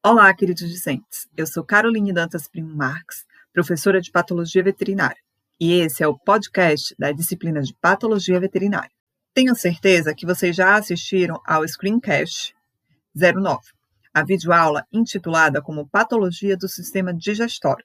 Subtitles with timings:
[0.00, 1.26] Olá, queridos discentes.
[1.36, 5.18] Eu sou Caroline Dantas Primo Marques, professora de Patologia Veterinária,
[5.58, 8.92] e esse é o podcast da disciplina de Patologia Veterinária.
[9.34, 12.54] Tenho certeza que vocês já assistiram ao Screencast
[13.12, 13.58] 09,
[14.14, 17.84] a videoaula intitulada como Patologia do Sistema Digestório.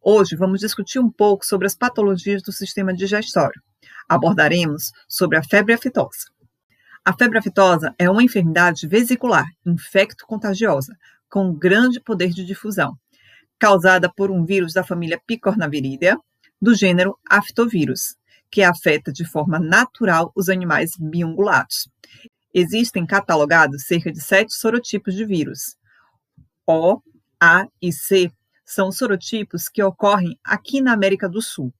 [0.00, 3.60] Hoje vamos discutir um pouco sobre as patologias do sistema digestório.
[4.08, 6.32] Abordaremos sobre a febre aftosa.
[7.04, 10.96] A febre aftosa é uma enfermidade vesicular, infecto-contagiosa,
[11.32, 12.94] com grande poder de difusão,
[13.58, 16.14] causada por um vírus da família Picornaviridae,
[16.60, 18.14] do gênero Aftovírus,
[18.50, 21.88] que afeta de forma natural os animais biungulados.
[22.52, 25.74] Existem catalogados cerca de sete sorotipos de vírus.
[26.66, 27.00] O,
[27.40, 28.30] A e C
[28.62, 31.72] são sorotipos que ocorrem aqui na América do Sul.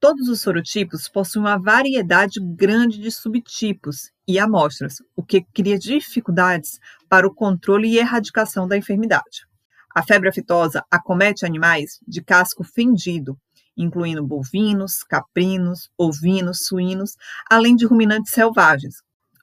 [0.00, 6.80] Todos os sorotipos possuem uma variedade grande de subtipos e amostras, o que cria dificuldades
[7.08, 9.46] para o controle e erradicação da enfermidade.
[9.94, 13.38] A febre aftosa acomete animais de casco fendido,
[13.76, 17.16] incluindo bovinos, caprinos, ovinos, suínos,
[17.50, 18.96] além de ruminantes selvagens,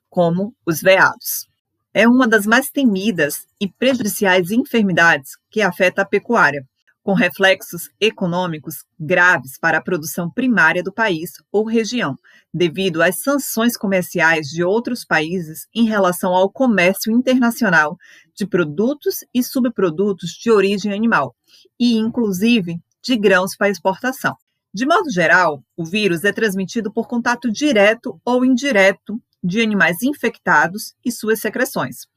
[0.10, 1.48] como os veados.
[1.94, 6.66] É uma das mais temidas e prejudiciais enfermidades que afeta a pecuária,
[7.04, 12.18] com reflexos econômicos graves para a produção primária do país ou região,
[12.54, 17.98] devido às sanções comerciais de outros países em relação ao comércio internacional
[18.34, 21.36] de produtos e subprodutos de origem animal,
[21.78, 24.36] e inclusive de grãos para exportação.
[24.74, 30.94] De modo geral, o vírus é transmitido por contato direto ou indireto de animais infectados
[31.06, 32.08] e suas secreções.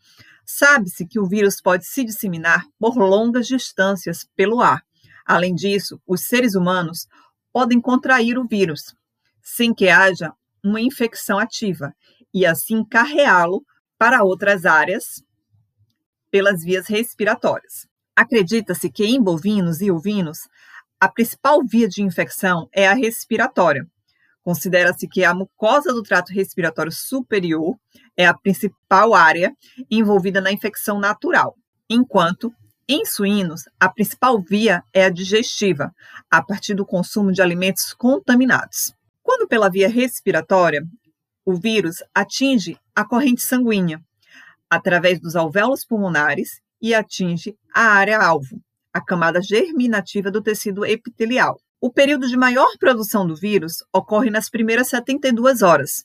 [0.47, 4.83] Sabe-se que o vírus pode se disseminar por longas distâncias pelo ar.
[5.27, 7.09] Além disso, os seres humanos
[7.53, 8.95] podem contrair o vírus
[9.43, 11.93] sem que haja uma infecção ativa
[12.33, 13.65] e assim carreá-lo
[13.99, 15.23] para outras áreas
[16.31, 17.87] pelas vias respiratórias.
[18.15, 20.39] Acredita-se que em bovinos e ovinos,
[21.01, 23.87] a principal via de infecção é a respiratória,
[24.47, 27.75] Considera-se que a mucosa do trato respiratório superior
[28.17, 29.53] é a principal área
[29.91, 31.57] envolvida na infecção natural,
[31.91, 32.55] enquanto
[32.89, 35.93] em suínos a principal via é a digestiva,
[36.31, 38.95] a partir do consumo de alimentos contaminados.
[39.21, 40.87] Quando pela via respiratória,
[41.45, 44.01] o vírus atinge a corrente sanguínea
[44.71, 51.61] através dos alvéolos pulmonares e atinge a área alvo, a camada germinativa do tecido epitelial.
[51.81, 56.05] O período de maior produção do vírus ocorre nas primeiras 72 horas,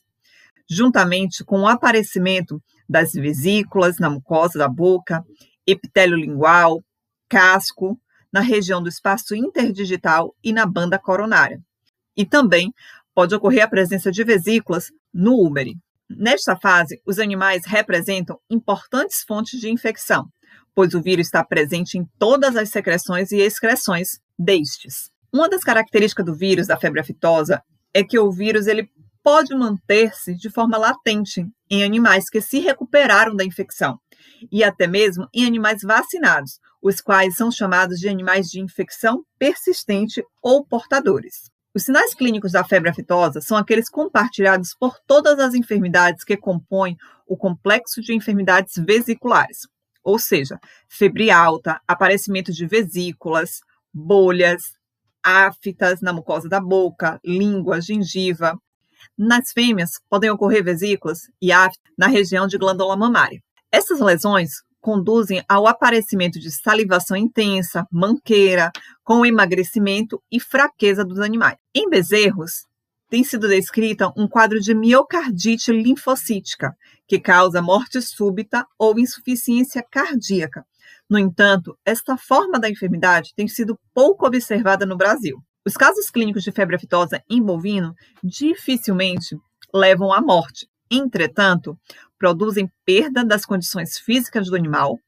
[0.68, 5.24] juntamente com o aparecimento das vesículas na mucosa da boca,
[5.66, 6.82] epitélio lingual,
[7.28, 7.98] casco,
[8.30, 11.58] na região do espaço interdigital e na banda coronária.
[12.14, 12.72] E também
[13.14, 15.76] pode ocorrer a presença de vesículas no úmere.
[16.08, 20.28] Nesta fase, os animais representam importantes fontes de infecção,
[20.74, 25.10] pois o vírus está presente em todas as secreções e excreções destes.
[25.32, 27.62] Uma das características do vírus da febre aftosa
[27.94, 28.90] é que o vírus ele
[29.22, 33.98] pode manter-se de forma latente em animais que se recuperaram da infecção
[34.50, 40.22] e até mesmo em animais vacinados, os quais são chamados de animais de infecção persistente
[40.42, 41.50] ou portadores.
[41.74, 46.94] Os sinais clínicos da febre aftosa são aqueles compartilhados por todas as enfermidades que compõem
[47.26, 49.60] o complexo de enfermidades vesiculares,
[50.04, 50.60] ou seja,
[50.90, 53.60] febre alta, aparecimento de vesículas,
[53.94, 54.62] bolhas,
[55.22, 58.58] aftas na mucosa da boca, língua, gengiva.
[59.16, 63.40] Nas fêmeas, podem ocorrer vesículas e aftas na região de glândula mamária.
[63.70, 64.50] Essas lesões
[64.80, 68.70] conduzem ao aparecimento de salivação intensa, manqueira,
[69.04, 71.56] com emagrecimento e fraqueza dos animais.
[71.74, 72.66] Em bezerros,
[73.12, 76.74] tem sido descrita um quadro de miocardite linfocítica,
[77.06, 80.64] que causa morte súbita ou insuficiência cardíaca,
[81.12, 85.44] no entanto, esta forma da enfermidade tem sido pouco observada no Brasil.
[85.62, 89.36] Os casos clínicos de febre aftosa em bovino dificilmente
[89.74, 90.66] levam à morte.
[90.90, 91.78] Entretanto,
[92.18, 94.98] produzem perda das condições físicas do animal,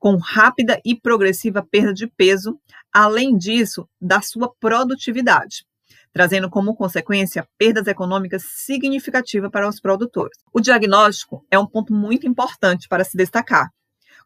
[0.00, 2.58] com rápida e progressiva perda de peso,
[2.92, 5.64] além disso, da sua produtividade,
[6.12, 10.38] trazendo como consequência perdas econômicas significativas para os produtores.
[10.52, 13.68] O diagnóstico é um ponto muito importante para se destacar,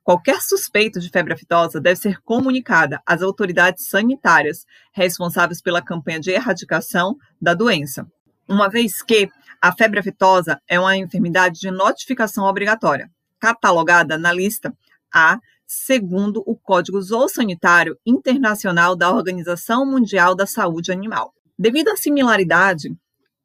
[0.07, 6.31] Qualquer suspeita de febre aftosa deve ser comunicada às autoridades sanitárias responsáveis pela campanha de
[6.31, 8.07] erradicação da doença,
[8.49, 9.29] uma vez que
[9.61, 13.11] a febre aftosa é uma enfermidade de notificação obrigatória,
[13.41, 14.73] catalogada na lista
[15.13, 21.35] A, segundo o Código Zoossanitário Internacional da Organização Mundial da Saúde Animal.
[21.59, 22.95] Devido à similaridade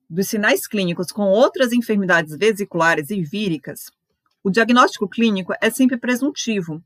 [0.09, 3.89] dos sinais clínicos com outras enfermidades vesiculares e víricas,
[4.43, 6.83] o diagnóstico clínico é sempre presuntivo,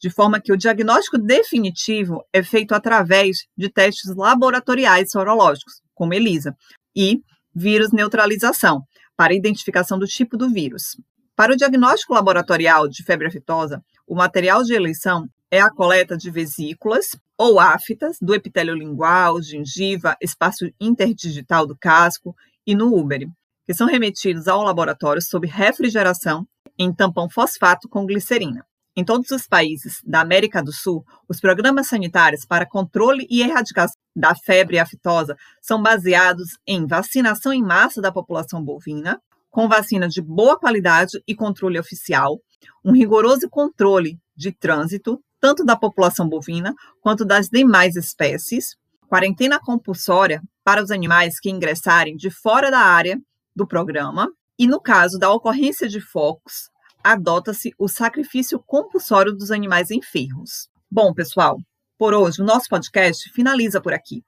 [0.00, 6.56] de forma que o diagnóstico definitivo é feito através de testes laboratoriais sorológicos, como ELISA,
[6.94, 7.20] e
[7.52, 8.84] vírus neutralização,
[9.16, 10.96] para identificação do tipo do vírus.
[11.34, 16.30] Para o diagnóstico laboratorial de febre aftosa, o material de eleição é a coleta de
[16.30, 17.06] vesículas
[17.36, 22.34] ou aftas do epitélio lingual, gengiva, espaço interdigital do casco
[22.66, 23.28] e no úbere,
[23.66, 26.46] que são remetidos ao laboratório sob refrigeração
[26.78, 28.64] em tampão fosfato com glicerina.
[28.96, 33.96] Em todos os países da América do Sul, os programas sanitários para controle e erradicação
[34.14, 40.20] da febre aftosa são baseados em vacinação em massa da população bovina, com vacina de
[40.20, 42.40] boa qualidade e controle oficial,
[42.84, 48.76] um rigoroso controle de trânsito, tanto da população bovina quanto das demais espécies,
[49.08, 53.18] quarentena compulsória para os animais que ingressarem de fora da área
[53.54, 56.68] do programa, e no caso da ocorrência de focos,
[57.02, 60.68] adota-se o sacrifício compulsório dos animais enfermos.
[60.90, 61.58] Bom, pessoal,
[61.96, 64.22] por hoje o nosso podcast finaliza por aqui.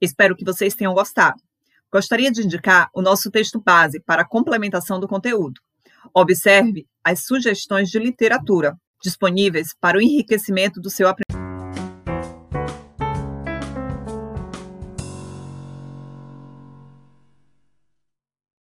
[0.00, 1.40] Espero que vocês tenham gostado.
[1.92, 5.60] Gostaria de indicar o nosso texto base para complementação do conteúdo.
[6.12, 11.25] Observe as sugestões de literatura disponíveis para o enriquecimento do seu aprendizado